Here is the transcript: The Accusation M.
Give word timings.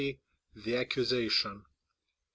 The 0.55 0.77
Accusation 0.77 1.51
M. 1.65 1.65